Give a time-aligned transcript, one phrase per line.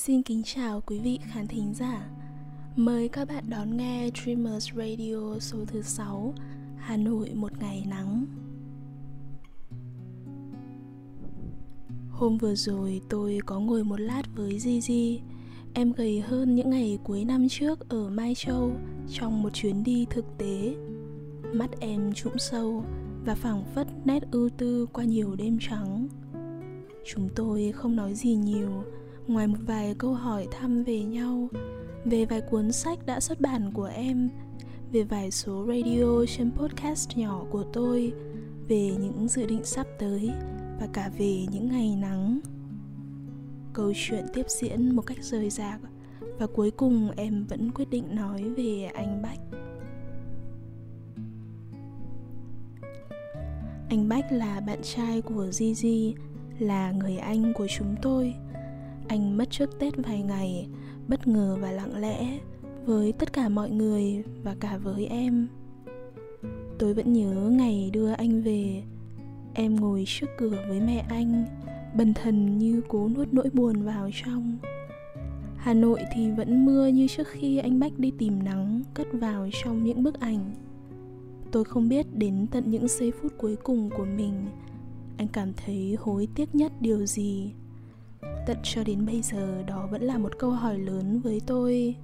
[0.00, 2.08] Xin kính chào quý vị khán thính giả.
[2.76, 6.34] Mời các bạn đón nghe Dreamers Radio số thứ 6
[6.76, 8.26] Hà Nội một ngày nắng.
[12.10, 15.20] Hôm vừa rồi tôi có ngồi một lát với Gigi.
[15.74, 18.72] Em gầy hơn những ngày cuối năm trước ở Mai Châu
[19.08, 20.74] Trong một chuyến đi thực tế.
[21.52, 22.84] Mắt em trũng sâu
[23.24, 26.08] Và phảng phất nét ưu tư qua nhiều đêm trắng.
[27.04, 28.84] Chúng tôi không nói gì nhiều
[29.30, 31.48] ngoài một vài câu hỏi thăm về nhau,
[32.04, 34.28] về vài cuốn sách đã xuất bản của em,
[34.92, 38.12] về vài số radio trên podcast nhỏ của tôi,
[38.68, 40.30] về những dự định sắp tới
[40.80, 42.40] và cả về những ngày nắng.
[43.72, 45.80] Câu chuyện tiếp diễn một cách rời rạc
[46.38, 49.40] và cuối cùng em vẫn quyết định nói về anh bách.
[53.88, 56.14] Anh bách là bạn trai của gigi,
[56.58, 58.34] là người anh của chúng tôi
[59.10, 60.68] anh mất trước tết vài ngày,
[61.08, 62.38] bất ngờ và lặng lẽ
[62.84, 65.48] với tất cả mọi người và cả với em.
[66.78, 68.82] Tôi vẫn nhớ ngày đưa anh về.
[69.54, 71.44] Em ngồi trước cửa với mẹ anh,
[71.96, 74.58] bần thần như cố nuốt nỗi buồn vào trong.
[75.56, 79.48] Hà nội thì vẫn mưa như trước khi anh bách đi tìm nắng cất vào
[79.64, 80.54] trong những bức ảnh.
[81.50, 84.34] Tôi không biết đến tận những giây phút cuối cùng của mình,
[85.16, 87.52] anh cảm thấy hối tiếc nhất điều gì
[88.46, 91.94] tận cho đến bây giờ, đó vẫn là một câu hỏi lớn với tôi.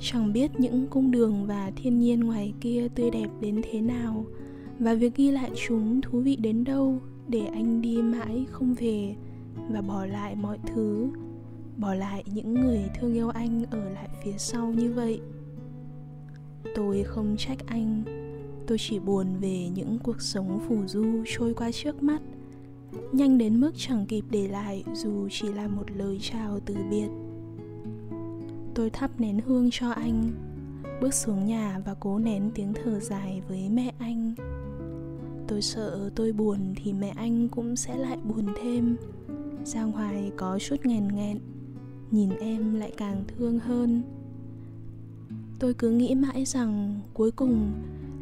[0.00, 4.26] Chẳng biết những cung đường và thiên nhiên ngoài kia tươi đẹp đến thế nào,
[4.78, 9.14] và việc ghi lại chúng thú vị đến đâu để anh đi mãi không về
[9.70, 11.08] và bỏ lại mọi thứ,
[11.76, 15.20] bỏ lại những người thương yêu anh ở lại phía sau như vậy.
[16.74, 18.02] Tôi không trách anh.
[18.66, 22.22] Tôi chỉ buồn về những cuộc sống phù du trôi qua trước mắt
[23.12, 27.08] nhanh đến mức chẳng kịp để lại, dù chỉ là một lời chào từ biệt.
[28.74, 30.30] Tôi thắp nén hương cho anh,
[31.00, 34.34] bước xuống nhà và cố nén tiếng thở dài với mẹ anh.
[35.48, 38.96] Tôi sợ tôi buồn thì mẹ anh cũng sẽ lại buồn thêm.
[39.64, 41.38] Giang hoài có chút nghèn nghẹn,
[42.10, 44.02] nhìn em lại càng thương hơn.
[45.58, 47.72] Tôi cứ nghĩ mãi rằng cuối cùng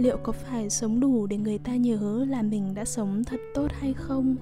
[0.00, 3.66] liệu có phải sống đủ để người ta nhớ là mình đã sống thật tốt
[3.72, 4.36] hay không?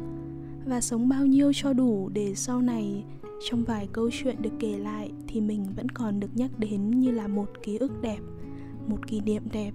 [0.66, 3.04] Và sống bao nhiêu cho đủ để sau này,
[3.50, 7.10] trong vài câu chuyện được kể lại, thì mình vẫn còn được nhắc đến như
[7.10, 8.18] là một ký ức đẹp,
[8.86, 9.72] một kỷ niệm đẹp?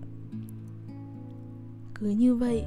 [1.95, 2.63] Cứ như vậy,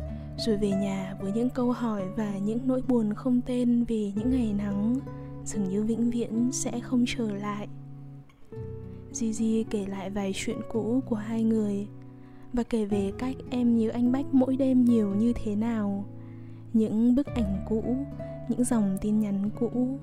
[0.46, 4.30] rồi về nhà với những câu hỏi và những nỗi buồn không tên vì những
[4.30, 4.96] ngày nắng,
[5.44, 7.68] dường như vĩnh viễn sẽ không trở lại.
[9.12, 11.86] Gigi kể lại vài chuyện cũ của hai người
[12.56, 16.04] và kể về cách em nhớ anh Bách mỗi đêm nhiều như thế nào.
[16.72, 17.96] Những bức ảnh cũ,
[18.48, 19.98] những dòng tin nhắn cũ.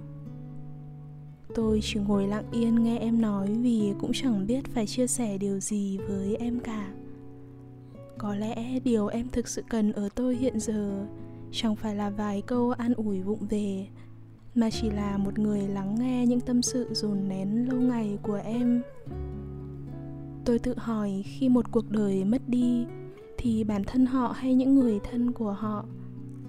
[1.56, 5.38] Tôi chỉ ngồi lặng yên nghe em nói vì cũng chẳng biết phải chia sẻ
[5.38, 6.94] điều gì với em cả.
[8.18, 11.06] Có lẽ điều em thực sự cần ở tôi hiện giờ
[11.52, 13.88] chẳng phải là vài câu an ủi vụng về,
[14.56, 18.42] mà chỉ là một người lắng nghe những tâm sự dồn nén lâu ngày của
[18.44, 18.82] em
[20.46, 22.86] tôi tự hỏi khi một cuộc đời mất đi,
[23.38, 25.86] thì bản thân họ hay những người thân của họ,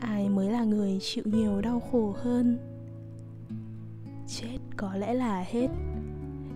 [0.01, 2.59] ai mới là người chịu nhiều đau khổ hơn?
[4.27, 5.69] Chết có lẽ là hết.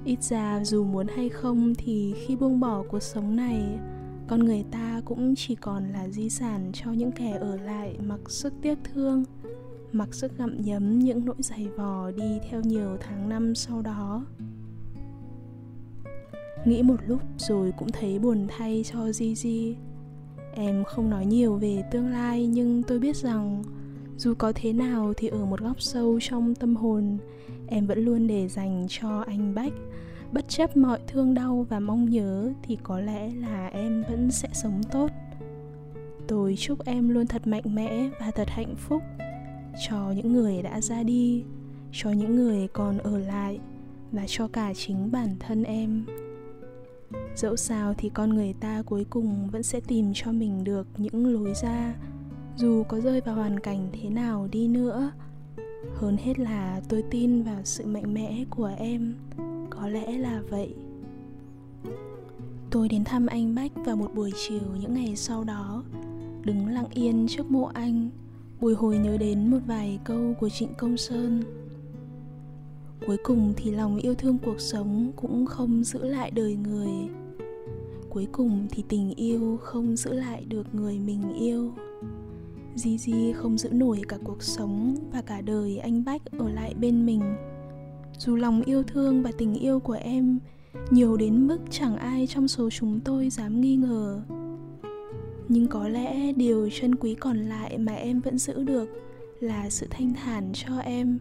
[0.04, 3.78] Ít ra dù muốn hay không thì khi buông bỏ cuộc sống này,
[4.28, 8.20] con người ta cũng chỉ còn là di sản cho những kẻ ở lại mặc
[8.30, 9.24] sức tiếc thương,
[9.92, 14.24] mặc sức gặm nhấm những nỗi dày vò đi theo nhiều tháng năm sau đó
[16.64, 19.76] nghĩ một lúc rồi cũng thấy buồn thay cho Gigi.
[20.54, 23.62] Em không nói nhiều về tương lai, nhưng tôi biết rằng
[24.16, 27.18] dù có thế nào thì ở một góc sâu trong tâm hồn,
[27.66, 29.72] em vẫn luôn để dành cho anh bách.
[30.32, 34.48] Bất chấp mọi thương đau và mong nhớ thì có lẽ là em vẫn sẽ
[34.52, 35.10] sống tốt.
[36.26, 39.02] Tôi chúc em luôn thật mạnh mẽ và thật hạnh phúc.
[39.88, 41.44] Cho những người đã ra đi,
[41.92, 43.58] cho những người còn ở lại
[44.12, 46.04] và cho cả chính bản thân em
[47.38, 51.26] dẫu sao thì con người ta cuối cùng vẫn sẽ tìm cho mình được những
[51.26, 51.94] lối ra,
[52.56, 55.10] dù có rơi vào hoàn cảnh thế nào đi nữa.
[55.94, 59.14] Hơn hết là tôi tin vào sự mạnh mẽ của em,
[59.70, 60.74] có lẽ là vậy.
[62.70, 65.84] Tôi đến thăm anh bách vào một buổi chiều những ngày sau đó,
[66.44, 68.10] đứng lặng yên trước mộ anh,
[68.60, 71.42] bồi hồi nhớ đến một vài câu của trịnh công sơn.
[73.06, 76.90] Cuối cùng thì lòng yêu thương cuộc sống cũng không giữ lại đời người
[78.18, 81.72] cuối cùng thì tình yêu không giữ lại được người mình yêu.
[82.74, 87.06] Gigi không giữ nổi cả cuộc sống và cả đời anh Bách ở lại bên
[87.06, 87.22] mình.
[88.18, 90.38] Dù lòng yêu thương và tình yêu của em
[90.90, 94.22] nhiều đến mức chẳng ai trong số chúng tôi dám nghi ngờ.
[95.48, 98.88] Nhưng có lẽ điều chân quý còn lại mà em vẫn giữ được
[99.40, 101.18] là sự thanh thản cho em,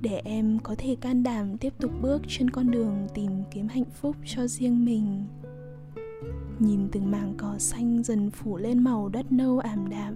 [0.00, 3.90] để em có thể can đảm tiếp tục bước trên con đường tìm kiếm hạnh
[4.00, 5.24] phúc cho riêng mình
[6.60, 10.14] nhìn từng mảng cỏ xanh dần phủ lên màu đất nâu ảm đạm.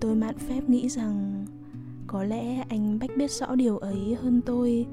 [0.00, 1.46] Tôi mạn phép nghĩ rằng
[2.06, 4.86] có lẽ anh bách biết rõ điều ấy hơn tôi,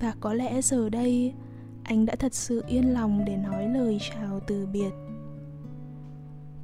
[0.00, 1.32] và có lẽ giờ đây
[1.82, 4.90] anh đã thật sự yên lòng để nói lời chào từ biệt.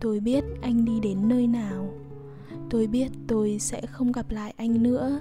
[0.01, 1.89] Tôi biết anh đi đến nơi nào.
[2.71, 5.21] Tôi biết tôi sẽ không gặp lại anh nữa,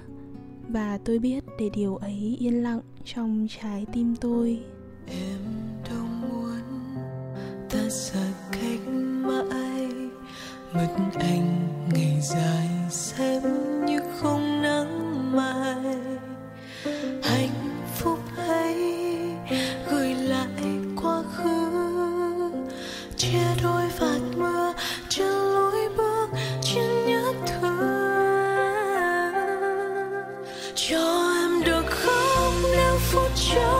[0.68, 4.60] và tôi biết để điều ấy yên lặng trong trái tim tôi.
[5.06, 5.57] Em
[7.90, 8.20] xa
[8.52, 8.88] cách
[9.22, 9.88] mãi,
[10.72, 13.42] mất anh ngày dài xem
[13.86, 15.96] như không nắng mai.
[17.22, 18.76] Hạnh phúc ấy
[19.90, 21.70] gửi lại quá khứ,
[23.16, 24.72] chia đôi vạt mưa
[25.08, 26.28] trên lối bước
[26.62, 27.78] trên nhớ thương.
[30.74, 33.77] Cho em được không nếu phút chốc